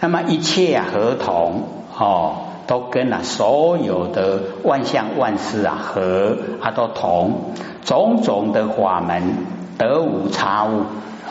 [0.00, 1.62] 那么一切啊合同
[1.98, 7.54] 哦，都跟啊所有的万象万事啊合啊都同，
[7.84, 9.36] 种种的法门
[9.78, 10.82] 得无差误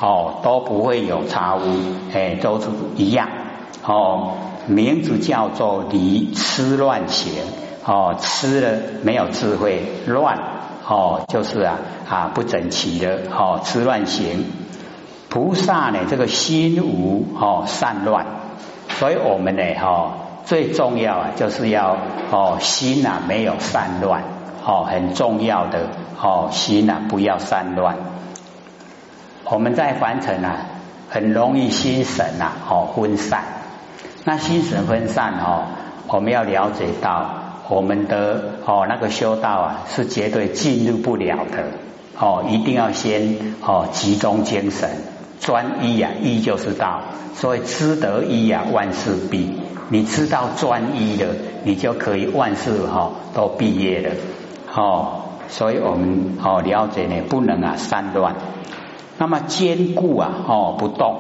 [0.01, 1.62] 哦，都不会有差误，
[2.13, 3.29] 哎，都是一样
[3.86, 4.32] 哦。
[4.68, 7.34] 名字叫做离痴乱行
[7.86, 10.39] 哦，痴了没有智慧，乱
[10.88, 11.77] 哦就是啊
[12.09, 14.45] 啊不整齐的哦，痴乱行。
[15.29, 18.25] 菩萨呢，这个心无哦散乱，
[19.00, 20.14] 所以我们呢哈
[20.46, 21.97] 最重要啊，就是要
[22.32, 24.24] 哦心呐没有散乱
[24.65, 25.89] 哦，很重要的
[26.21, 27.97] 哦心呐不要散乱。
[29.46, 30.66] 我们在凡尘啊，
[31.10, 33.44] 很容易心神呐哦分散，
[34.23, 35.66] 那心神分散哦，
[36.08, 37.30] 我们要了解到
[37.67, 41.66] 我们的哦那个修道啊是绝对进入不了的
[42.19, 45.14] 哦，一定要先哦集中精神。
[45.39, 47.02] 专一呀，一就是道，
[47.34, 49.59] 所以知得一呀，万事毕。
[49.89, 51.28] 你知道专一了，
[51.64, 54.16] 你就可以万事哈都毕业了。
[54.73, 58.36] 哦，所以我们哦了解呢，不能啊散乱。
[59.17, 61.19] 那么坚固啊，哦不动，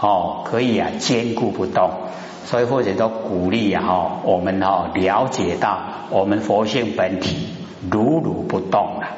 [0.00, 1.90] 哦可以啊坚固不动。
[2.44, 5.78] 所以或者都鼓励啊，哦我们哦了解到
[6.10, 7.48] 我们佛性本体
[7.90, 9.08] 如如不动了。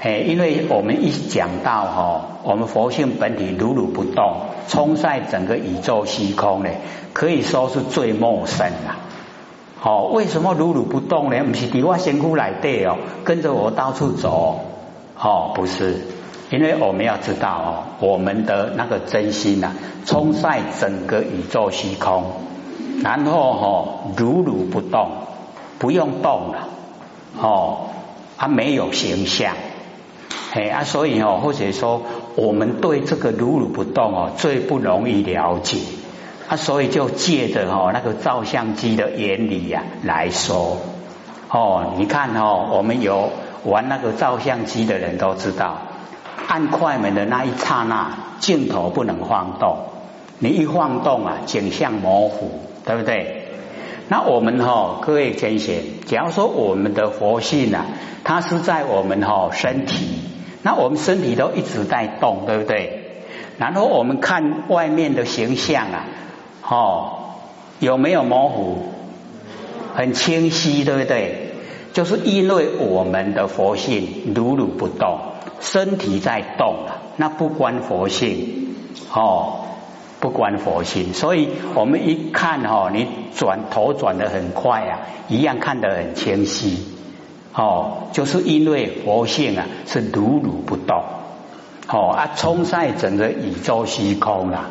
[0.00, 4.36] 哎，因为我们一讲到哈，我们佛性本体如如不动，
[4.68, 6.70] 冲塞整个宇宙虚空呢，
[7.12, 8.96] 可以说是最陌生了。
[9.82, 11.42] 哦，为什么如如不动呢？
[11.44, 14.60] 不是底我仙姑来对哦，跟着我到处走。
[15.20, 16.06] 哦，不是，
[16.50, 19.72] 因为我们要知道哦，我们的那个真心呐，
[20.06, 22.22] 冲塞整个宇宙虚空，
[23.02, 25.08] 然后哈如如不动，
[25.80, 26.68] 不用动了。
[27.40, 27.88] 哦，
[28.36, 29.54] 它没有形象。
[30.50, 32.02] 哎啊，所以哦，或者说
[32.34, 35.78] 我们对这个如如不动哦，最不容易了解
[36.48, 40.78] 啊，所以就借着哦那个照相机的原理呀来说
[41.50, 43.30] 哦，你看哦，我们有
[43.64, 45.82] 玩那个照相机的人都知道，
[46.46, 49.76] 按快门的那一刹那，镜头不能晃动，
[50.38, 53.44] 你一晃动啊，景象模糊，对不对？
[54.08, 57.84] 那我们哈，各位天贤，假如说我们的佛性啊，
[58.24, 60.24] 它是在我们哈身体。
[60.68, 63.22] 那我们身体都一直在动，对不对？
[63.56, 66.04] 然后我们看外面的形象啊，
[66.62, 67.12] 哦，
[67.78, 68.92] 有没有模糊？
[69.94, 71.54] 很清晰，对不对？
[71.94, 75.20] 就是因为我们的佛性如如不动，
[75.58, 78.76] 身体在动了，那不关佛性，
[79.14, 79.60] 哦，
[80.20, 86.97] 不关佛性，所以我们一看哦，你转头转的很快啊，一样看得很清晰。
[87.58, 91.02] 哦，就是因为佛性啊是如如不动，
[91.88, 94.66] 哦啊冲在整个宇宙虚空啦，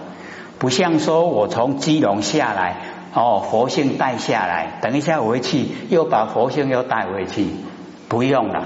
[0.58, 2.78] 不像说我从基隆下来，
[3.14, 7.48] 哦佛性带下来，等一下回去又把佛性又带回去，
[8.08, 8.64] 不用了。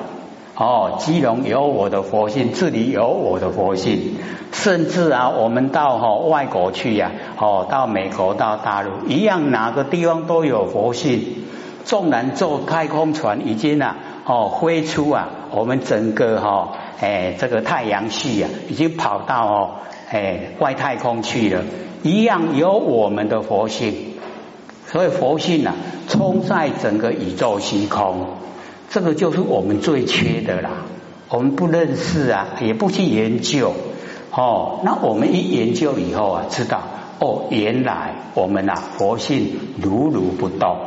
[0.56, 4.18] 哦，基隆有我的佛性，这里有我的佛性，
[4.52, 7.10] 甚至啊，我们到哈外国去呀，
[7.40, 11.38] 哦到美国到大陆一样，哪个地方都有佛性。
[11.84, 13.96] 纵然坐太空船已经啊。
[14.24, 19.70] 哦，飞出啊，我们整个哈，哎，这个太阳系啊，已经跑到哦，
[20.10, 21.64] 哎，外太空去了，
[22.04, 23.94] 一样有我们的佛性，
[24.86, 25.74] 所以佛性啊，
[26.08, 28.28] 充在整个宇宙虚空，
[28.90, 30.70] 这个就是我们最缺的啦。
[31.30, 33.74] 我们不认识啊，也不去研究，
[34.32, 36.82] 哦，那我们一研究以后啊，知道
[37.20, 40.78] 哦，原来我们啊，佛性如如不动，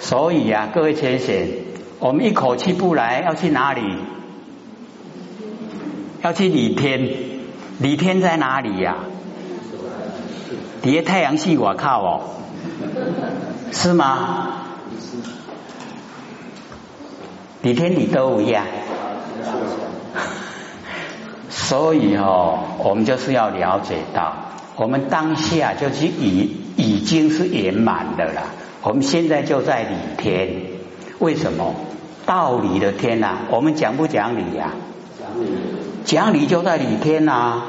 [0.00, 1.65] 所以啊，各位先生。
[1.98, 3.80] 我们一口气不来，要去哪里？
[6.22, 7.08] 要去李天，
[7.78, 8.96] 李天在哪里呀？
[10.82, 12.20] 底下太阳系，我靠哦，
[13.72, 14.48] 是吗？
[17.62, 18.66] 李天你都一样，
[21.48, 24.34] 所以哦，我们就是要了解到，
[24.76, 28.42] 我们当下就是已已经是圆满的了，
[28.82, 30.76] 我们现在就在李天。
[31.18, 31.74] 为什么
[32.26, 33.36] 道理的天呐？
[33.50, 34.72] 我们讲不讲理呀？
[35.16, 35.46] 讲理，
[36.04, 37.62] 讲理就在理天呐。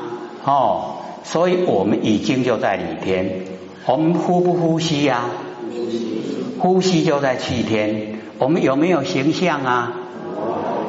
[0.44, 3.42] 哦，所以我们已经就在理天。
[3.86, 5.26] 我们呼不呼吸呀？
[5.72, 8.20] 呼吸，呼吸就在气天。
[8.40, 9.94] 我们有没有形象啊？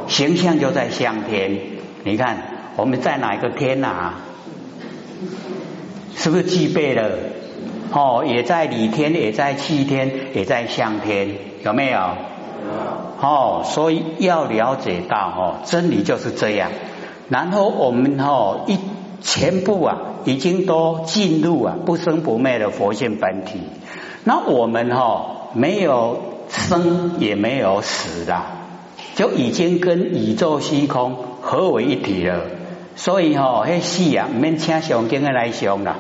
[0.09, 1.61] 形象就在相天。
[2.05, 2.39] 你看
[2.77, 4.15] 我们在哪一个天呐？
[6.17, 7.11] 是不是具备了？
[7.93, 11.29] 哦，也在理天，也在气天，也在相天，
[11.65, 12.01] 有没有？
[13.21, 16.71] 哦，所以要了解到哦，真理就是这样。
[17.29, 18.79] 然后我们哦一
[19.21, 23.61] 全部啊已经都进入啊不生不灭的佛性本体。
[24.25, 28.41] 那我们哦没有生也没有死的，
[29.15, 32.43] 就已经跟宇宙虚空合为一体了。
[32.97, 35.97] 所以哦，那死啊，免请上经的来上了。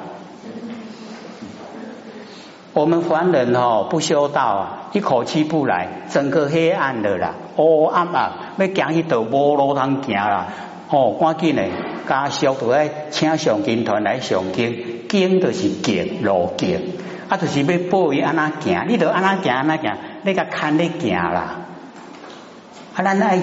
[2.78, 10.46] 我们凡人哈不修道啊，一口气不来，整个黑暗的啦，乌暗啊，要行一条无路通行啦。
[10.88, 11.72] 哦，赶紧嘞，
[12.08, 16.80] 家属都要请上经团来上经，经就是经路径，
[17.28, 21.56] 啊，就是要报伊安那行，你得安那行安那行，你甲看你行啦。
[22.94, 23.40] 啊，咱爱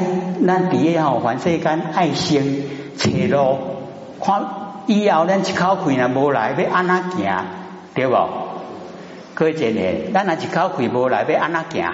[0.47, 3.57] 咱伫下吼，凡世间爱心车路，
[4.23, 4.45] 看
[4.87, 7.45] 以后咱一口气若无来，要安那行，
[7.93, 8.44] 对无？
[9.35, 11.91] 各位姐妹，咱若一口气无来，要安那行？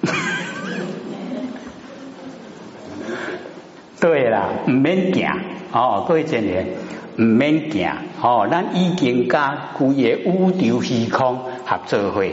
[4.00, 5.30] 对啦，唔免行。
[5.72, 6.68] 哦，各位真人
[7.16, 7.92] 唔免行。
[8.22, 12.24] 哦，咱已经甲规个宇宙虚空合作伙，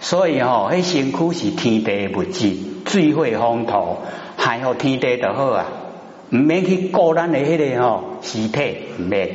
[0.00, 2.54] 所以吼，迄身躯是天地物质，
[2.84, 3.96] 最会风土，
[4.36, 5.64] 还好天地就好啊，
[6.28, 9.30] 唔免去顾咱的迄个吼尸体，唔免，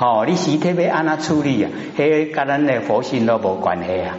[0.00, 1.70] 哦你尸体要安怎处理啊？
[1.94, 4.16] 嘿，跟咱的佛性都无关系啊，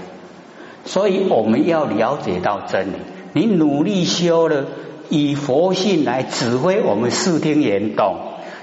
[0.86, 2.96] 所以我们要了解到真理，
[3.34, 4.66] 你努力修了。
[5.10, 8.16] 以佛性来指挥我们视听言动，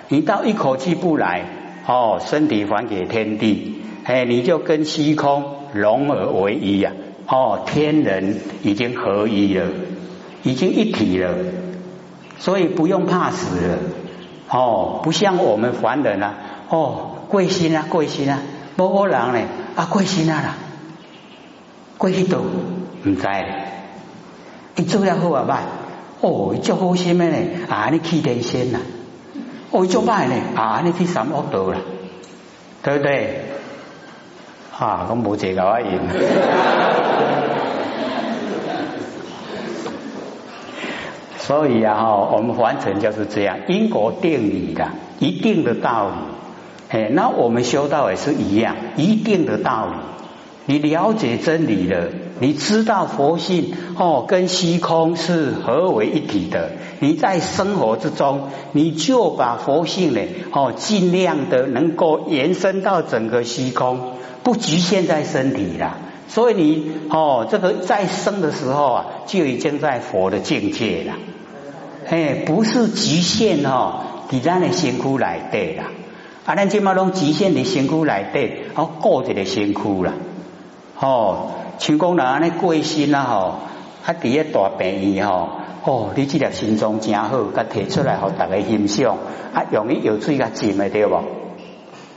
[0.08, 1.44] 你到一口气不来
[1.86, 5.44] 哦，身体还给天地，哎，你就跟虚空
[5.74, 6.92] 融而为一呀，
[7.26, 9.66] 哦，天人已经合一了，
[10.42, 11.34] 已经一体了，
[12.38, 13.78] 所以不用怕死了，
[14.50, 16.34] 哦，不像我们凡人啊，
[16.68, 18.38] 哦，贵姓啊，贵姓啊，
[18.76, 20.54] 无可能嘞，啊，贵姓啊啦，
[21.96, 22.38] 贵去度
[23.04, 23.26] 唔知，
[24.76, 25.62] 你做了好啊办？
[26.20, 27.36] 哦，足好心的呢，
[27.68, 28.80] 啊，你去天仙呐？
[29.70, 31.78] 哦，足歹呢，啊，你去三恶道啦，
[32.82, 33.44] 对不对？
[34.78, 35.98] 啊，咁冇这个啊，言。
[41.38, 44.86] 所以啊，哈，我们完成就是这样，因果定理的
[45.18, 46.14] 一定的道理。
[46.88, 49.92] 哎，那我们修道也是一样，一定的道理。
[50.64, 52.08] 你了解真理了，
[52.40, 56.72] 你知道佛性哦，跟虚空是合为一体的。
[57.00, 60.20] 你在生活之中，你就把佛性呢
[60.52, 64.12] 哦，尽量的能够延伸到整个虚空，
[64.42, 65.96] 不局限在身体了。
[66.28, 71.14] 所以你哦，这个在生的时候啊，就已经在佛的境界了。
[72.10, 75.84] 哎，不是局限哦，你咱的辛苦来对啦。
[76.48, 80.14] 啊，咱今嘛拢局限的辛苦来对，哦，过一个身躯啦。
[80.98, 83.54] 哦，像讲人安尼过身啊吼，
[84.06, 85.50] 啊伫个大病院吼，
[85.84, 89.18] 哦，你这粒心脏真好，甲摕出来互大家欣赏，
[89.52, 91.22] 啊，容易药水甲浸的对无？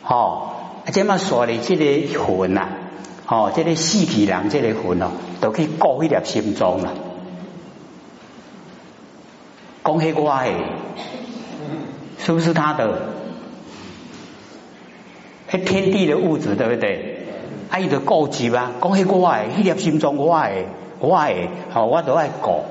[0.02, 0.48] 吼，
[0.86, 2.70] 啊，这么说的这个魂呐，
[3.28, 5.12] 哦，这个死去人这个魂哦，
[5.42, 6.94] 都去顾一粒心脏啦。
[9.84, 10.56] 讲起我诶，
[12.18, 13.20] 是不是他的？
[15.52, 17.18] 迄天地的物质，对不对？
[17.70, 17.80] 啊！
[17.80, 20.66] 伊就固执啊，讲起我诶，迄粒心脏我诶，
[21.00, 22.64] 我诶，好，我都爱顾，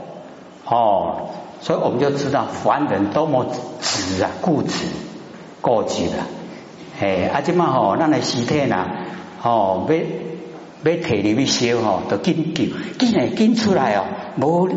[0.66, 1.28] 哦，
[1.60, 3.46] 所以我们就知道凡人多么
[3.80, 4.86] 执啊，固执、
[5.60, 6.26] 固执啦。
[6.98, 8.86] 嘿，啊，即嘛吼，咱诶尸体呐，
[9.40, 12.64] 吼，要要摕入去烧吼，都紧救，
[12.98, 14.04] 紧诶，紧出来哦，
[14.36, 14.68] 无。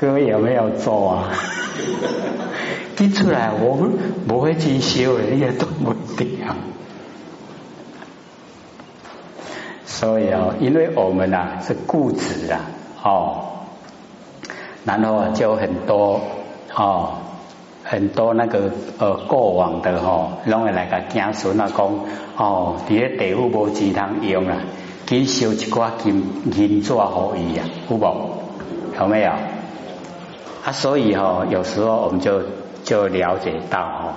[0.00, 1.28] 各位有没有做啊？
[2.96, 3.92] 听出来，我们
[4.26, 6.38] 不会去修的，也都不定。
[9.84, 12.60] 所以哦，因为我们啊是固执啊
[13.02, 13.42] 哦，
[14.86, 16.18] 然后就很多
[16.74, 17.10] 哦，
[17.84, 21.78] 很多那个呃过往的哦，拢会来个家属那讲
[22.38, 24.56] 哦，伫个地府无钱通用啊，
[25.06, 26.24] 去烧一寡金
[26.56, 28.30] 银纸可以啊，有无？
[28.98, 29.32] 有没有？
[30.62, 32.42] 啊，所以吼，有时候我们就
[32.84, 34.12] 就了解到吼，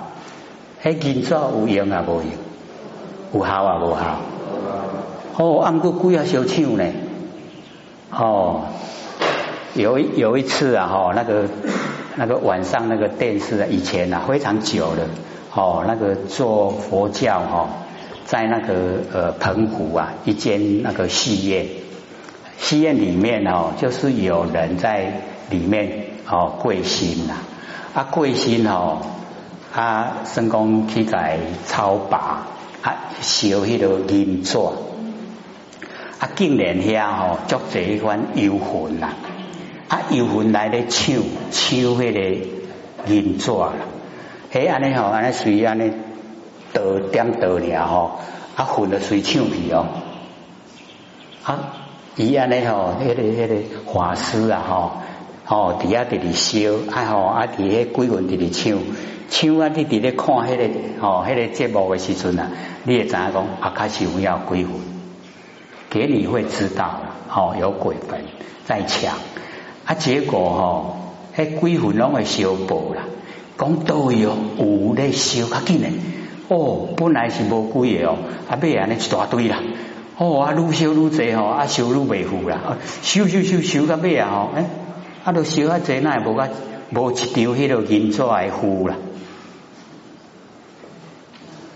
[0.82, 2.30] 迄金纸有用啊无用，
[3.32, 4.18] 有效啊无效。
[5.38, 6.84] 哦，按个贵啊小抢呢。
[8.10, 8.66] 哦，
[9.74, 11.44] 有有一次啊，吼，那个
[12.16, 15.08] 那个晚上那个电视啊，以前啊非常久了。
[15.54, 17.68] 哦，那个做佛教哈，
[18.26, 18.74] 在那个
[19.14, 21.66] 呃澎湖啊一间那个戏院，
[22.58, 26.12] 戏院里面哦，就是有人在里面。
[26.26, 27.34] 哦，贵心呐，
[27.92, 29.02] 啊贵心哦，
[29.74, 32.46] 啊，身功体在超拔，
[32.80, 34.56] 啊，烧迄个银纸，
[36.18, 39.12] 啊，竟然遐吼足济款油魂啦，
[39.88, 41.16] 啊，油魂来咧抢
[41.50, 43.72] 抢迄个银纸啦，
[44.50, 45.92] 嘿，安尼吼，安尼随安尼
[46.72, 48.18] 倒点倒了吼，
[48.56, 49.88] 啊，魂就随抢去哦，
[51.44, 51.58] 啊，
[52.16, 53.54] 伊安尼吼，迄个迄个
[53.92, 54.92] 法师啊吼。
[55.46, 58.78] 哦，底下伫咧烧，啊吼，啊伫迄鬼魂伫咧唱，
[59.28, 59.70] 唱啊！
[59.74, 60.64] 你伫咧看迄个
[61.02, 62.50] 哦，迄个节目诶时阵啊，
[62.84, 64.72] 你也知影讲啊，开始有要鬼魂，
[65.90, 68.20] 给你会知道啦，哦，有鬼魂
[68.64, 69.18] 在抢，
[69.84, 70.96] 啊，结果吼，
[71.36, 73.02] 迄鬼魂拢会烧爆啦，
[73.58, 75.92] 讲都有有咧烧较紧诶，
[76.48, 78.16] 哦，本来是无鬼的哦，
[78.48, 79.58] 啊，尾安尼一大堆啦，
[80.16, 84.64] 哦，啊，愈烧愈济吼，啊，烧愈袂赴啦，烧烧烧烧到尾啊吼，诶。
[85.24, 86.50] 啊，都烧啊济，那也无个
[86.90, 88.96] 无一张迄个银纸来付啦，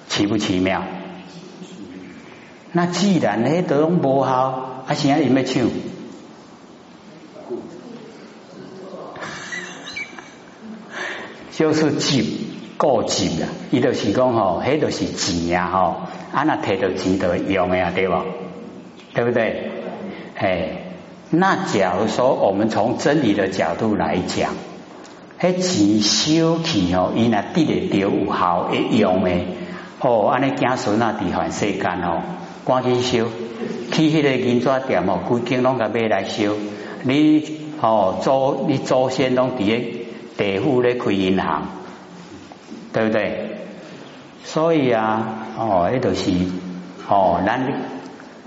[0.08, 0.84] 奇不奇妙？
[2.72, 4.30] 那既然迄都拢无效，
[4.86, 5.66] 啊，现在伊要唱，
[11.50, 13.48] 就是急过急啦。
[13.70, 16.02] 伊就是讲吼，迄都是钱啊吼，
[16.32, 18.14] 啊那摕到钱都用呀，对不？
[19.14, 19.70] 对不对？
[20.36, 20.84] 哎。
[21.30, 24.52] 那假如说我们从真理的角度来讲，
[25.38, 29.46] 迄钱收起哦，伊那得得着有效会用诶，
[30.00, 32.22] 哦，安尼子孙啊，地方世间哦，
[32.64, 33.28] 赶紧收，
[33.92, 36.56] 去迄个银纸店哦，规间拢甲买来收，
[37.02, 37.44] 你
[37.80, 40.06] 哦祖你祖先拢伫咧
[40.36, 41.68] 地府咧开银行，
[42.92, 43.58] 对不对？
[44.44, 46.30] 所以啊，哦，迄就是
[47.06, 47.70] 哦，咱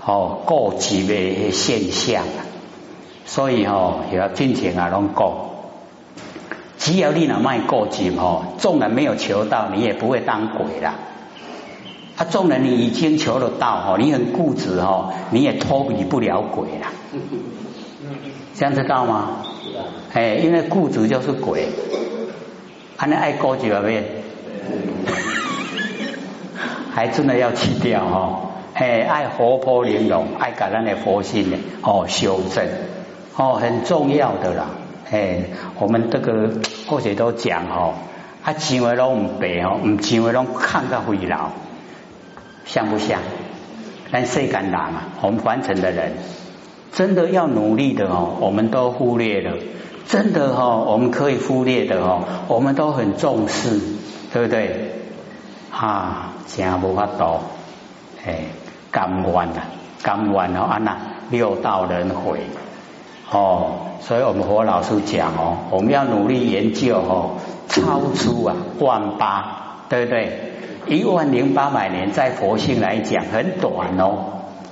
[0.04, 2.24] 哦过急的现象。
[3.24, 5.48] 所以吼，要尽情啊，拢够。
[6.78, 10.94] 只要你能卖过急吼，众人没有求到，你也不会当鬼啦。
[12.16, 16.92] 啊，纵然你已经求得到吼，你很固执吼，你也脱离不了鬼啦。
[18.54, 19.44] 这样知道吗？
[20.12, 21.68] 哎，因为固执就是鬼。
[22.96, 24.02] 啊，你爱过急了没？
[26.92, 28.40] 还真的要去掉哈。
[28.74, 32.66] 哎，爱活泼玲珑，爱把咱的佛性呢哦修正。
[33.36, 34.66] 哦，很重要的啦，
[35.10, 35.44] 哎，
[35.78, 36.50] 我们这个
[36.86, 37.94] 或者都讲哦，
[38.44, 41.50] 啊，钱为拢唔白哦，唔钱为拢看个回老，
[42.66, 43.20] 像不像？
[44.10, 45.04] 但谁敢打嘛？
[45.22, 46.12] 我们凡尘的人，
[46.92, 49.56] 真的要努力的哦，我们都忽略了，
[50.06, 53.80] 真的哦，我们可以忽略的哦，我们都很重视，
[54.30, 54.92] 对不对？
[55.70, 57.40] 啊，真无法度，
[58.26, 58.40] 哎，
[58.90, 59.64] 甘愿啊，
[60.02, 60.98] 甘愿哦，安那
[61.30, 62.40] 六道轮回。
[63.32, 63.66] 哦，
[64.00, 67.30] 所以我们和老师讲哦，我们要努力研究哦，
[67.66, 70.52] 超出啊万八，对不对？
[70.86, 74.14] 一万零八百年在佛性来讲很短哦，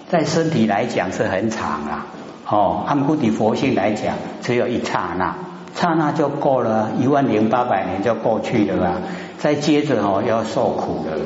[0.09, 2.07] 在身体来讲是很长啊。
[2.47, 5.37] 哦，按古底佛性来讲，只有一刹那，
[5.75, 8.95] 刹那就过了一万零八百年就过去了啊。
[9.39, 11.17] 再接着哦要受苦了，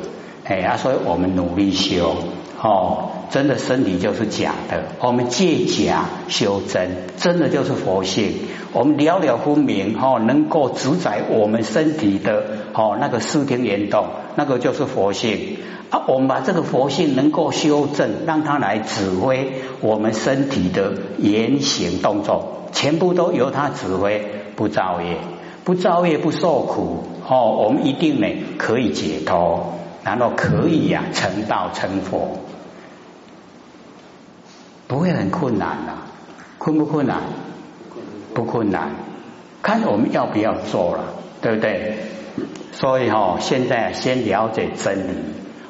[0.45, 2.15] 哎啊，所以我们努力修。
[2.63, 8.33] 哦，真的身体就是假的，我们借假修真，真的就是佛性。
[8.73, 15.59] 我们了了分明，哦，能够主宰我们身体的，哦，那个视听言动，那个就是佛性。
[15.91, 24.25] 啊，我们把这个佛性能够修正，让它来指挥我们身体的言行动作，全部都由它指挥，
[24.57, 25.19] 不造业，
[25.63, 27.05] 不造业不受苦。
[27.29, 28.27] 哦，我们一定呢
[28.59, 32.39] 可以解脱，然后可以呀成道成佛。
[34.95, 35.93] 不会很困难的，
[36.57, 37.17] 困不困难？
[38.33, 38.91] 不困难，
[39.61, 41.03] 看我们要不要做了，
[41.43, 41.97] 对不对？
[42.71, 45.17] 所以哈，现在先了解真理，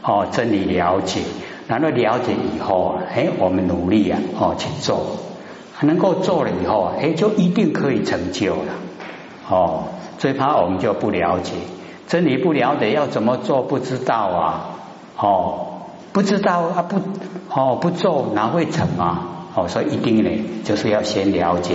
[0.02, 1.22] 哦，真理了解，
[1.68, 5.16] 然后了解以后，哎，我们努力啊，哦，去做，
[5.80, 8.72] 能够做了以后，哎，就一定可以成就了。
[9.48, 9.84] 哦，
[10.18, 11.54] 最怕我们就不了解
[12.06, 14.66] 真理，不了解要怎么做，不知道啊，
[15.16, 15.70] 哦。
[16.14, 16.96] 不知道啊不
[17.50, 19.30] 哦不做哪会成啊？
[19.56, 20.30] 哦所以一定呢
[20.64, 21.74] 就是要先了解，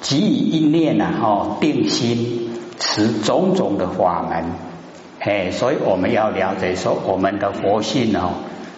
[0.00, 4.44] 即以一念呐哦定心持种种的法门。
[5.20, 8.30] 哎所以我们要了解说我们的佛性哦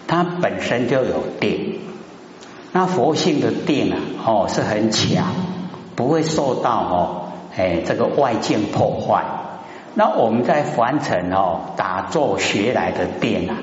[0.07, 1.79] 它本身就有定，
[2.71, 5.25] 那佛性的定啊哦是很强，
[5.95, 9.23] 不会受到哦哎这个外境破坏。
[9.97, 13.55] 那我们在凡尘哦打坐学来的定啊，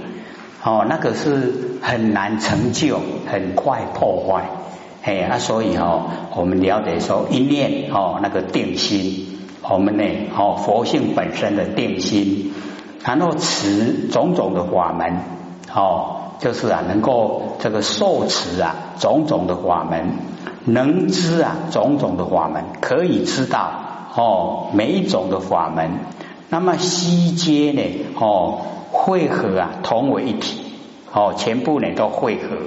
[0.64, 4.44] 哦那个是很难成就，很快破坏，
[5.02, 12.54] 哎啊所以哦我们了解说一念哦那个定心，我们呢哦佛性本身的定心，
[13.04, 15.18] 然后持种种的法门，
[15.74, 20.14] 哦，就是啊，能够这个受持啊种种的法门，
[20.64, 23.70] 能知啊种种的法门，可以知道
[24.14, 25.90] 哦每一种的法门，
[26.52, 27.82] 那么西街呢
[28.20, 30.60] 哦汇合啊同为一体，
[31.10, 32.58] 哦全部呢都汇合，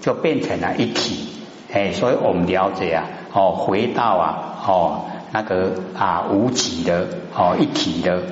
[0.00, 1.26] 就变成了一体，
[1.72, 5.00] 哎，所以我们了解啊，哦回到啊哦
[5.32, 8.22] 那个啊无极的哦一体的。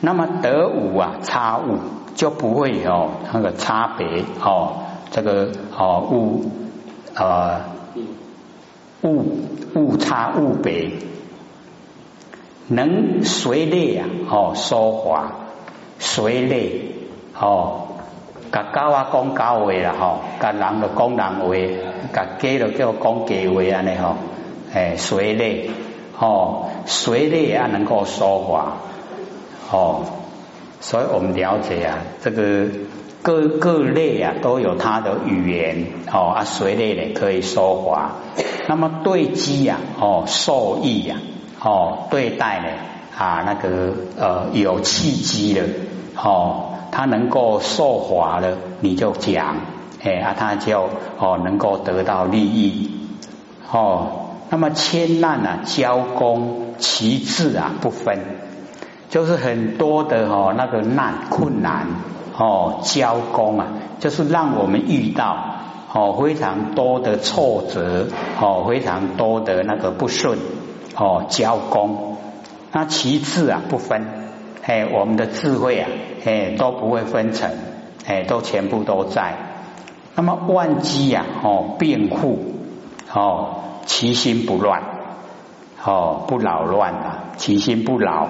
[0.00, 1.76] 那么得无啊差物
[2.14, 4.76] 就不会有那个差别哦，
[5.10, 6.50] 这个哦物
[7.14, 7.60] 呃
[9.02, 9.26] 物
[9.74, 10.90] 物差物别，
[12.68, 15.32] 能随类啊哦说话
[15.98, 16.80] 随类
[17.38, 17.88] 哦，
[18.52, 21.54] 甲狗啊讲狗话啦吼，甲人就讲人话，
[22.12, 24.16] 甲鸡就叫讲鸡话安尼吼，
[24.74, 25.70] 诶随类
[26.18, 28.76] 哦随类啊能够说话。
[29.70, 30.04] 哦，
[30.80, 32.68] 所以我们了解啊，这个
[33.22, 38.16] 各各类啊都有它的语言哦啊，随类呢可以说话。
[38.68, 41.16] 那么对鸡呀哦受益呀
[41.62, 42.66] 哦对待呢
[43.16, 45.62] 啊那个呃有契机的
[46.16, 49.56] 哦，他能够受华了，你就讲
[50.02, 50.88] 哎啊他就
[51.18, 52.90] 哦能够得到利益
[53.70, 54.06] 哦。
[54.50, 58.18] 那么千难啊交工其志啊不分。
[59.08, 61.86] 就是很多的哦，那个难困难
[62.34, 63.66] 哦，交工啊，
[64.00, 65.36] 就是让我们遇到
[65.92, 68.06] 哦非常多的挫折
[68.40, 70.38] 哦，非常多的那个不顺
[70.96, 72.16] 哦，交工。
[72.72, 74.06] 那其次啊，不分
[74.62, 75.88] 哎，我们的智慧啊
[76.24, 77.50] 哎都不会分成
[78.06, 79.34] 哎，都全部都在。
[80.14, 82.54] 那么万机呀哦，变护
[83.12, 83.56] 哦，
[83.86, 84.82] 其心不乱
[85.84, 88.28] 哦，不扰乱啊，其心不扰。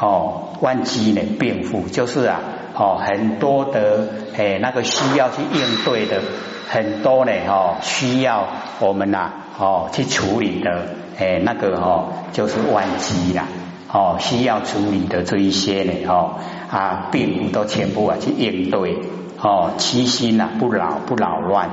[0.00, 2.40] 哦，万机呢变复就是啊，
[2.76, 6.22] 哦很多的诶那个需要去应对的
[6.68, 8.46] 很多呢哦需要
[8.80, 10.86] 我们呐哦去处理的
[11.18, 13.46] 诶那个哦就是万机啦
[13.92, 16.34] 哦需要处理的这一些呢哦
[16.70, 18.98] 啊并都全部啊去应对
[19.40, 21.70] 哦其心呐不扰不扰乱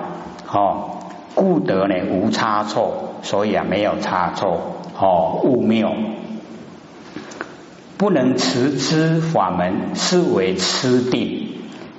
[0.49, 0.91] 哦
[1.35, 5.91] 故得呢无差错，所以啊没有差错哦物谬。
[7.97, 11.49] 不能持之法门，是为吃定。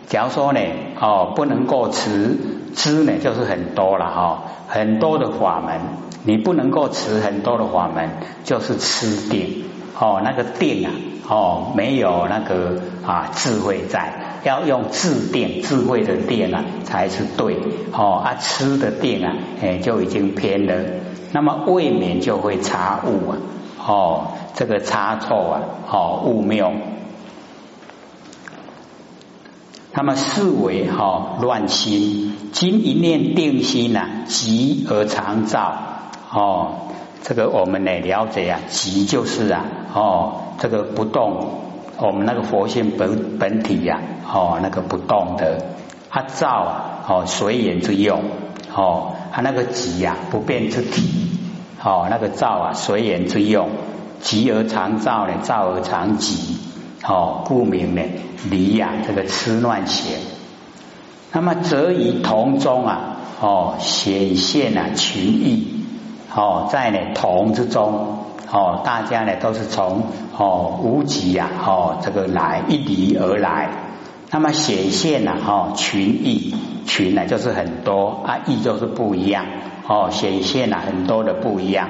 [0.08, 0.60] 假如说呢，
[1.00, 2.36] 哦，不能够持
[2.76, 5.80] 知呢，就是很多了哈，很多的法门，
[6.24, 8.10] 你不能够持很多的法门，
[8.44, 9.64] 就是吃定。
[9.98, 10.92] 哦，那个定啊，
[11.26, 14.12] 哦，没有那个啊智慧在，
[14.44, 17.56] 要用智定，智慧的定啊，才是对。
[17.92, 20.74] 哦，啊，吃的定啊，哎，就已经偏了，
[21.32, 23.38] 那么未免就会差误啊。
[23.78, 25.60] 哦，这个差错啊，
[25.90, 26.70] 哦，误谬。
[29.98, 35.74] 那么四为哈乱心，今一念定心呐，急而常照。
[36.30, 36.90] 哦，
[37.22, 41.48] 这个我们呢了解啊，急就是啊，哦，这个不动，
[41.96, 45.64] 我们那个佛性本本体呀，哦，那个不动的，
[46.10, 48.22] 啊照啊，哦随缘之用，
[48.74, 51.04] 哦，它那个急呀，不变之体。
[51.82, 53.70] 哦，那个照啊，随缘之用，
[54.20, 56.58] 急而常照呢，照而常急。
[57.08, 58.02] 哦，故名呢
[58.50, 60.18] 离呀，这个痴乱邪。
[61.32, 65.84] 那么则以同中啊，哦显现啊群异。
[66.34, 68.18] 哦，在呢同之中，
[68.50, 70.02] 哦大家呢都是从
[70.36, 73.70] 哦无极呀，哦这个来一离而来。
[74.30, 76.54] 那么显现呢，哦群异
[76.86, 79.46] 群呢就是很多啊，异就是不一样。
[79.86, 81.88] 哦，显现了很多的不一样。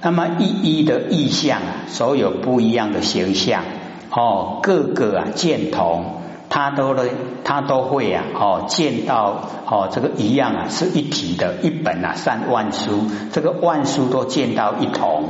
[0.00, 3.64] 那么一一的意象，所有不一样的形象，
[4.10, 6.04] 哦，各个啊见同，
[6.48, 7.02] 他都呢，
[7.42, 15.24] 他都会啊，哦，见到哦，这个一样啊，是一体的，一本啊，善万书，这个万书都见到一同，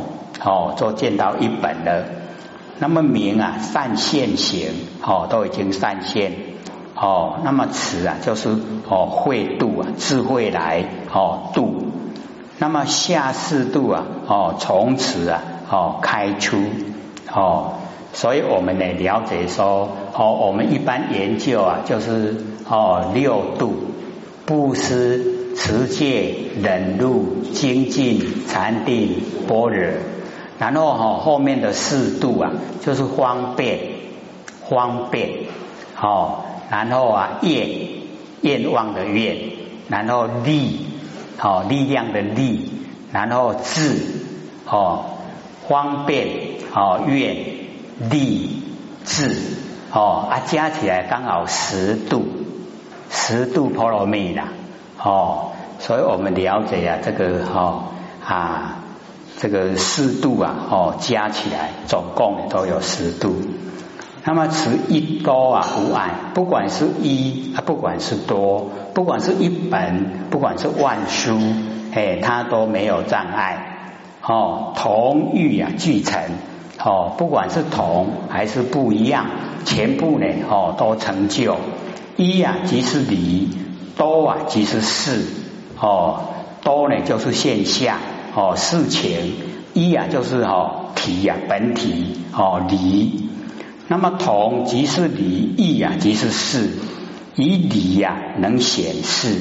[0.44, 2.04] 哦，都见到一本了。
[2.78, 6.32] 那么明啊，善现行，哦，都已经善现。
[6.96, 8.50] 哦，那么慈啊，就是
[8.88, 11.88] 哦慧度啊，智慧来哦度。
[12.58, 16.56] 那么下四度啊，哦从此啊，哦开出
[17.32, 17.74] 哦。
[18.14, 23.74] 所以我们呢了解说，哦我们一般研究啊，就是哦六度：
[24.46, 29.84] 布施、持戒、忍辱、精进、禅定、般若。
[30.58, 33.80] 然后哈后面的四度啊，就是方便、
[34.70, 35.30] 方便，
[36.00, 36.44] 哦。
[36.70, 37.68] 然后啊，愿
[38.40, 39.36] 愿望的愿，
[39.88, 40.86] 然后力，
[41.40, 42.70] 哦，力量的力，
[43.12, 44.00] 然后智，
[44.66, 45.04] 哦，
[45.68, 46.26] 方便，
[46.74, 47.36] 哦，愿
[48.10, 48.62] 立
[49.04, 49.36] 智，
[49.92, 52.24] 哦啊，加起来刚好十度，
[53.10, 54.48] 十度波罗蜜啦，
[55.02, 57.84] 哦，所以我们了解啊，这个哈
[58.26, 58.76] 啊，
[59.38, 63.36] 这个四度啊，哦，加起来总共都有十度。
[64.24, 71.38] 那么持一多啊无碍，不管是一啊，不管是多，不管是一本，不管是万书，
[71.92, 73.66] 哎，它都没有障碍。
[74.22, 76.22] 哦，同欲啊俱成。
[76.78, 79.26] 哦，不管是同还是不一样，
[79.64, 81.56] 全部呢哦都成就。
[82.16, 83.48] 一啊即是离，
[83.96, 85.24] 多啊即是事。
[85.80, 86.20] 哦，
[86.62, 87.98] 多呢就是现象。
[88.34, 89.34] 哦，事情。
[89.72, 92.20] 一啊就是哦体呀本体。
[92.32, 93.28] 哦，离。
[93.88, 96.70] 那么同即是理，义呀即是事，
[97.36, 99.38] 以理呀能显示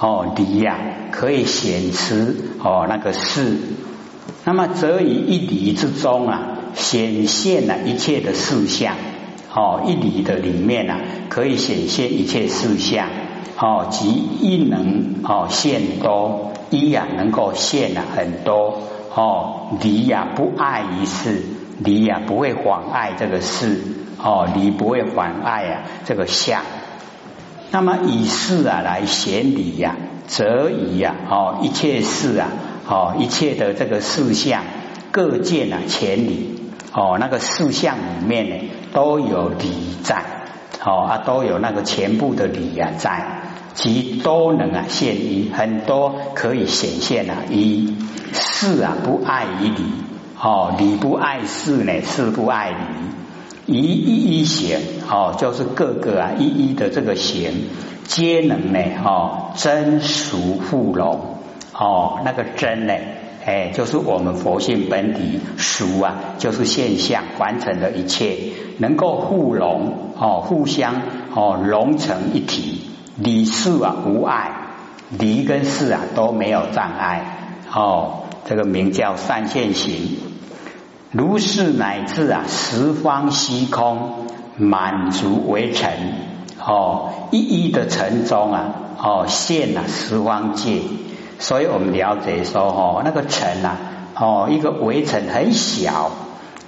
[0.00, 0.78] 哦，理呀
[1.10, 3.58] 可以显示哦那个事。
[4.44, 8.96] 那么则以一理之中啊显现了一切的事相
[9.54, 13.08] 哦，一理的里面啊可以显现一切事相
[13.58, 14.08] 哦，即
[14.40, 18.82] 一能哦现多一呀能够现了很多
[19.14, 21.42] 哦，理呀不碍于事。
[21.78, 23.80] 离呀不会妨碍这个事
[24.22, 26.62] 哦，离不会妨碍啊这个相。
[27.72, 29.96] 那么以事啊来显理呀，
[30.28, 32.48] 则以呀哦一切事啊
[32.86, 34.62] 哦一切的这个事相
[35.10, 36.61] 各见啊前理
[36.92, 40.24] 哦那个四相里面呢都有理在。
[40.84, 43.42] 哦啊都有那个全部的理啊在，
[43.74, 47.96] 即都能啊现一很多可以显现啊一
[48.32, 49.84] 事啊不碍于理。
[50.40, 52.74] 哦，理不碍事呢，事不碍
[53.66, 57.68] 理，一一一行哦，就是各个啊一一的这个行，
[58.02, 61.36] 皆能呢哦真俗互融
[61.72, 62.94] 哦，那个真呢
[63.44, 68.36] 哎，就是我们佛性本体俗啊，就是现象完成的一切，
[68.78, 71.02] 能够互融哦，互相
[71.34, 72.82] 哦融成一体，
[73.16, 74.52] 理事啊无碍，
[75.18, 80.18] 离跟事啊都没有障碍哦，这个名叫善现行。
[81.10, 84.26] 如是乃至啊，十方虚空
[84.56, 85.90] 满足为尘
[86.64, 90.80] 哦，一一的尘中啊哦现了十方界，
[91.42, 93.76] 所以我们了解说哦，那个尘啊
[94.14, 96.12] 哦一个围尘很小，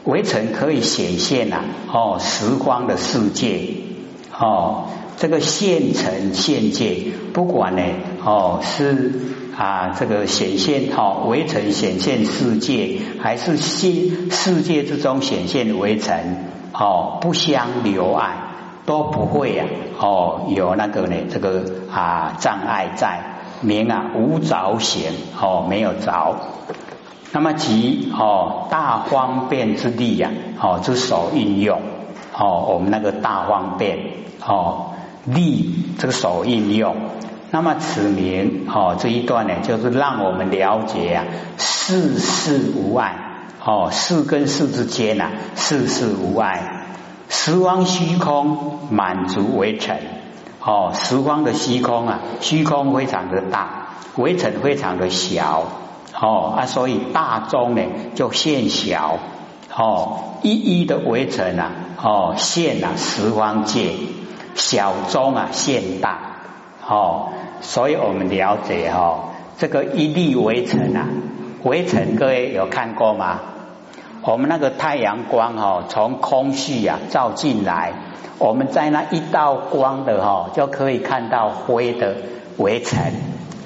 [0.02, 1.60] 围尘可以显现呐
[1.92, 3.68] 哦时光的世界
[4.36, 7.82] 哦，这个现尘现界，不管呢
[8.24, 9.12] 哦是。
[9.56, 16.18] 啊，这个显现哈围城显现世界，还是现世界之中显现围城
[16.72, 18.32] 哦，不相留碍，
[18.84, 19.64] 都不会呀
[20.00, 23.33] 哦，有那个呢这个啊障碍在
[23.64, 26.36] 名啊无着显哦没有着，
[27.32, 31.80] 那么即哦大方便之力呀哦之手运用
[32.38, 33.98] 哦我们那个大方便
[34.46, 34.92] 哦
[35.24, 36.94] 力这个手运用。
[37.50, 41.24] 那么此名哦这一段呢，就是让我们了解啊，
[41.56, 43.14] 世事无碍
[43.64, 46.86] 哦，事跟事之间呐，世事无碍，
[47.28, 49.98] 十方虚空满足为尘
[50.66, 55.66] 哦，时光的虚空啊，虚空非常的大，围尘非常的小
[56.18, 57.82] 哦啊，所以大中呢
[58.14, 59.18] 就现小
[59.76, 61.70] 哦，一一的围尘啊
[62.02, 63.92] 哦现啊十方界，
[64.54, 66.18] 小中啊现大
[66.88, 67.28] 哦。
[67.60, 71.08] 所以我们了解哦，这个一粒微尘啊，
[71.62, 73.40] 微尘各位有看过吗？
[74.26, 77.92] 我们那个太阳光哈，从空隙啊照进来，
[78.38, 82.16] 我们在那一道光的哈，就可以看到灰的
[82.56, 83.12] 微尘。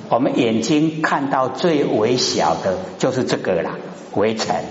[0.09, 3.73] 我们眼睛看到最微小的就是这个啦，
[4.15, 4.65] 微尘。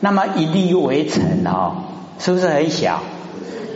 [0.00, 1.82] 那么一粒微尘哦，
[2.18, 3.00] 是不是很小？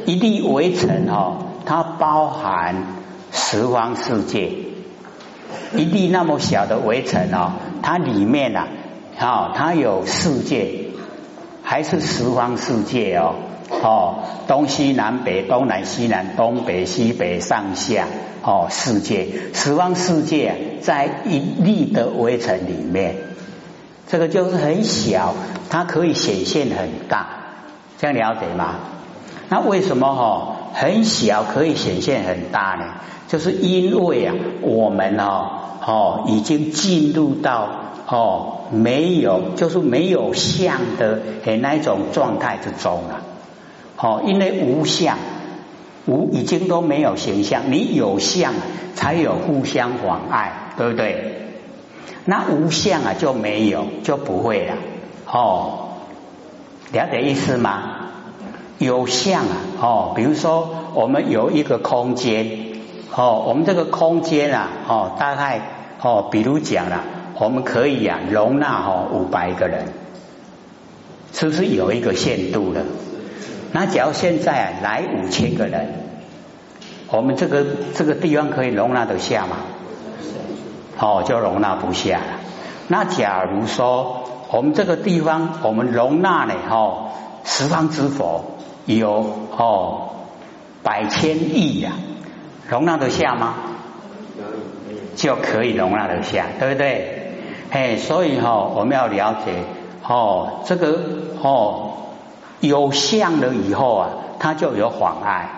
[0.07, 2.87] 一粒微尘哦，它包含
[3.33, 4.51] 十方世界。
[5.75, 7.53] 一粒那么小的围城哦，
[7.83, 8.67] 它里面呐，
[9.21, 10.84] 哦，它有世界，
[11.65, 13.35] 还是十方世界哦，
[13.83, 14.15] 哦，
[14.47, 18.07] 东西南北，东南西南，东北西北，上下
[18.43, 23.17] 哦，世界，十方世界在一粒的围城里面，
[24.07, 25.35] 这个就是很小，
[25.71, 27.27] 它可以显现很大，
[27.99, 28.77] 这样了解吗？
[29.49, 32.85] 那为什么哈很小可以显现很大呢？
[33.27, 35.61] 就是因为啊，我们哦。
[35.87, 37.69] 哦，已经进入到
[38.09, 41.21] 哦没有，就是没有相的
[41.61, 43.23] 那一种状态之中了。
[43.97, 45.17] 哦，因为无相，
[46.07, 48.53] 无已经都没有形象，你有相
[48.95, 51.41] 才有互相妨碍，对不对？
[52.27, 54.75] 那无相啊就没有，就不会了。
[55.31, 55.89] 哦，
[56.93, 57.83] 了解意思吗？
[58.79, 62.51] 有相啊，哦，比如说我们有一个空间，
[63.15, 65.61] 哦，我们这个空间啊，哦，大概
[66.03, 67.05] 哦，比如讲了，
[67.39, 69.87] 我们可以啊容纳哦五百个人，
[71.33, 72.85] 是不是有一个限度的？
[73.73, 75.93] 那假如现在啊来五千个人，
[77.11, 79.57] 我们这个这个地方可以容纳得下吗？
[80.99, 82.41] 哦，就容纳不下了。
[82.89, 87.11] 那假如说我们这个地方我们容纳呢，哦，
[87.45, 88.53] 十方之佛。
[88.87, 90.11] 有哦，
[90.83, 91.93] 百千亿呀，
[92.69, 93.55] 容纳得下吗？
[95.17, 97.14] 就可以容纳得下，对不对？
[97.75, 99.65] 哎，所以哈，我们要了解
[100.07, 100.97] 哦，这个
[101.43, 101.91] 哦
[102.61, 105.51] 有相了以后啊，它就有妨碍。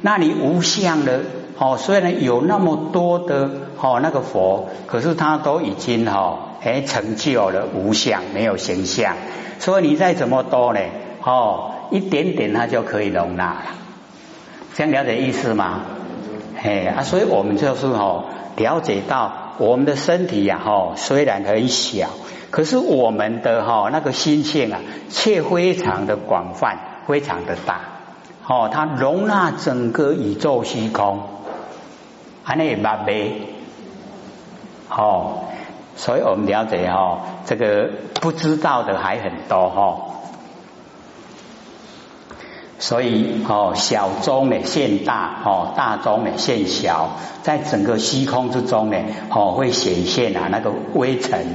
[0.00, 1.20] 那你无相的
[1.58, 3.48] 哦，虽然有那么多的
[3.80, 9.14] 哦那个佛，可是他都已经哈哎成就了无相，没有形象。
[9.60, 10.80] 所以你再怎么多呢？
[11.22, 11.68] 哦。
[11.92, 13.60] 一点点它就可以容纳了，
[14.74, 15.82] 这样了解意思吗？
[16.60, 18.24] 哎啊，所以我们就是哦，
[18.56, 19.30] 了解到
[19.62, 22.08] 我们的身体呀，哈，虽然很小，
[22.50, 27.80] 可是我们的哈那个心性啊，却非常的广泛，非常的大，
[28.44, 31.20] 哦，它容纳整个宇宙虚空，
[32.42, 33.54] 安内八倍，
[34.90, 35.44] 哦，
[35.94, 37.88] 所以我们了解哈，这个
[38.20, 40.21] 不知道的还很多哈。
[42.82, 47.10] 所以哦，小中呢现大哦，大中呢现小，
[47.42, 48.96] 在整个虚空之中呢
[49.30, 51.46] 哦，会显现啊那个微尘。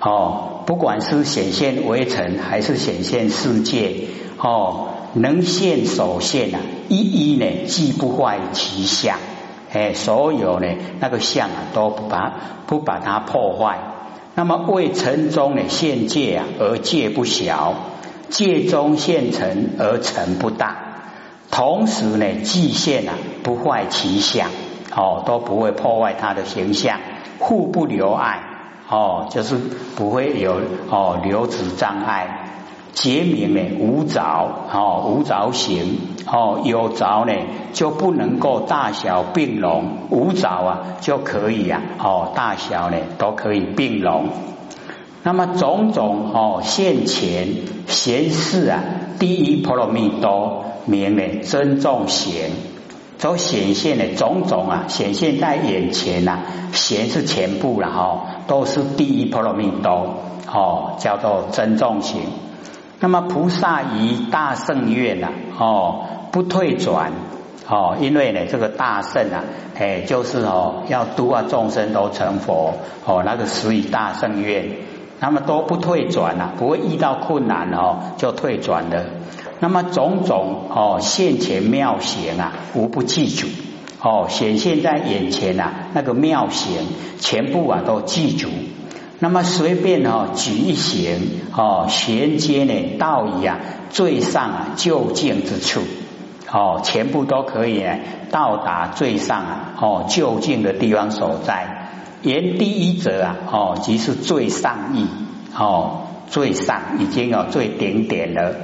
[0.00, 4.06] 哦，不管是显现微尘还是显现世界
[4.38, 9.18] 哦，能现所现啊，一一呢既不坏其相，
[9.70, 10.66] 哎，所有呢
[10.98, 12.32] 那个相啊都不把
[12.66, 13.80] 不把它破坏，
[14.34, 17.74] 那么为尘中呢现界啊，而界不小。
[18.34, 20.76] 界中现成而成不大，
[21.52, 24.48] 同时呢，既现啊不坏其相，
[24.92, 26.98] 哦都不会破坏它的形象，
[27.38, 28.40] 互不留碍，
[28.88, 29.54] 哦就是
[29.94, 32.40] 不会有哦留子障碍。
[32.92, 34.20] 结明呢无着，
[34.72, 37.32] 哦无着形，哦有着呢
[37.72, 44.26] 就不能够大小并容，无着啊就可以啊，哦大小呢都可以并容。
[45.26, 47.48] 那么种种哦现前
[47.86, 48.80] 贤士啊，
[49.18, 52.50] 第一波罗蜜多名呢尊重贤，
[53.18, 56.40] 都显现的种种啊显现在眼前呐，
[56.74, 60.14] 贤是全部了哈，都是第一波罗蜜多
[60.46, 62.20] 哦，叫做尊重行。
[63.00, 67.12] 那么菩萨以大圣愿呐哦不退转
[67.66, 69.44] 哦，因为呢这个大圣啊
[69.78, 72.74] 哎就是哦要度啊众生都成佛
[73.06, 74.83] 哦，那个十以大圣愿。
[75.26, 79.06] 那么都不退转了，不会遇到困难哦就退转了。
[79.58, 83.46] 那么种种哦现前妙行啊，无不记住
[84.02, 86.76] 哦显现在眼前呐，那个妙行
[87.20, 88.50] 全部啊都记住。
[89.18, 95.80] 那么随便哦举一行哦衔接呢到以啊最上啊就近之处
[96.52, 97.82] 哦全部都可以
[98.30, 101.83] 到达最上啊哦就近的地方所在。
[102.24, 105.06] 言第一者啊，哦，即是最上意，
[105.54, 108.54] 哦，最上已经有最顶点了。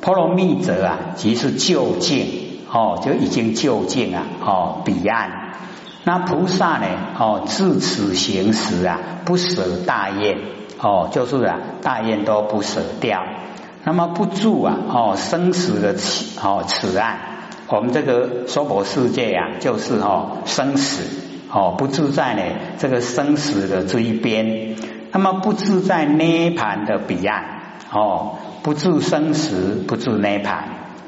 [0.00, 5.30] 波罗蜜者啊，即是就近，哦，就已经就近啊，哦，彼岸。
[6.04, 6.86] 那菩萨呢，
[7.18, 10.38] 哦，自此行时啊，不舍大愿，
[10.80, 13.24] 哦，就是啊，大愿都不舍掉。
[13.82, 17.18] 那么不住啊，哦，生死的此，哦，此岸，
[17.66, 21.33] 我们这个娑婆世界呀，就是哦，生死。
[21.56, 22.42] 哦，不自在呢，
[22.78, 24.74] 这个生死的这一边，
[25.12, 27.44] 那么不自在涅盘的彼岸，
[27.92, 30.64] 哦，不自生死，不自涅盘，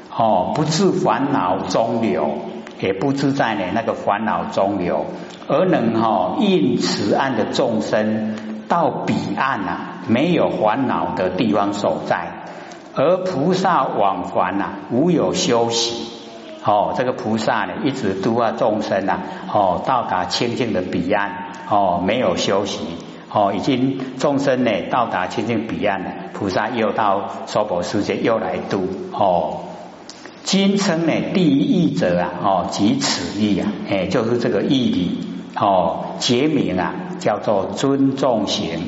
[0.09, 2.37] 哦，不自烦恼中流，
[2.79, 5.07] 也不自在呢那个烦恼中流，
[5.49, 12.45] 而能哈应此岸的众生到彼岸呐，没有烦恼的地方所在，
[12.95, 16.16] 而菩萨往还呐，无有休息。
[16.67, 19.19] 哦，这个菩萨呢，一直度化众生呐，
[19.53, 22.79] 哦，到达清净的彼岸，哦，没有休息，
[23.31, 29.61] 哦，已经众生呢到达清净彼岸了，菩萨又到娑婆世界又来度，哦，
[30.43, 35.19] 今称呢第一义者啊，哦，即此义啊，哎，就是这个义理，
[35.55, 38.81] 哦，结名啊，叫做尊重行，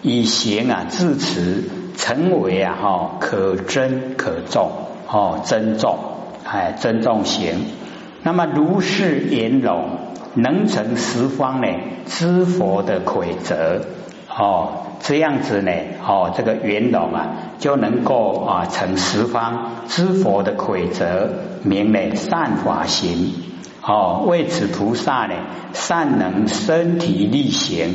[0.00, 4.70] 以行啊自持，成为啊，哈，可尊可重，
[5.06, 6.07] 哦，珍重。
[6.50, 7.66] 哎，尊重行，
[8.22, 9.90] 那么如是圆融，
[10.32, 11.68] 能成十方呢？
[12.06, 13.82] 知佛的魁泽
[14.34, 15.70] 哦，这样子呢？
[16.06, 21.28] 哦，这个圆融啊，就能够啊成十方知佛的魁则，
[21.64, 23.34] 名为善法行。
[23.82, 25.34] 哦，为此菩萨呢，
[25.74, 27.94] 善能身体力行，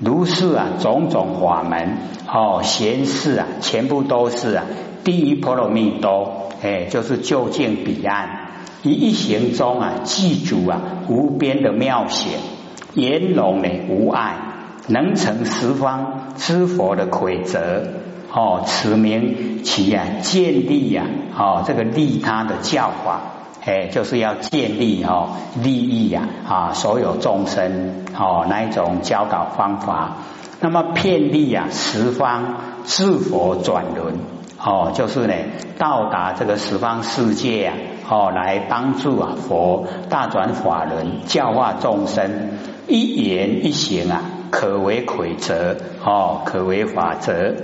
[0.00, 1.96] 如是啊种种法门
[2.30, 4.64] 哦，贤士啊，全部都是啊
[5.02, 8.28] 第一波罗蜜多，哎，就是就近彼岸，
[8.82, 12.38] 一一行中啊，记住啊无边的妙显，
[12.94, 14.36] 圆融呢无碍，
[14.88, 17.84] 能成十方知佛的魁则。
[18.32, 21.04] 哦，此名其啊建立呀，
[21.38, 23.20] 哦这个利他的教法，
[23.64, 25.30] 哎，就是要建立哦
[25.62, 30.16] 利益呀啊所有众生哦那一种教导方法，
[30.60, 34.16] 那么遍利啊十方自佛转轮
[34.66, 35.34] 哦，就是呢
[35.78, 37.76] 到达这个十方世界啊
[38.10, 47.54] 哦来帮助啊佛大转法轮教化众生，一言一行啊可为魁则哦可为法则。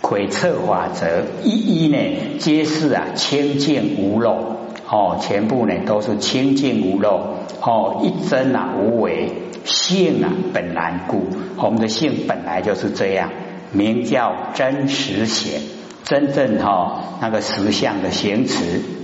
[0.00, 1.96] 窥测法则，一一呢，
[2.40, 4.56] 皆是啊清净无漏
[4.90, 9.32] 哦，全部呢都是清净无漏哦，一真啊无为
[9.64, 13.30] 性啊本来故，我们的性本来就是这样，
[13.70, 15.60] 名叫真实显，
[16.04, 19.01] 真正哈那个实相的形持。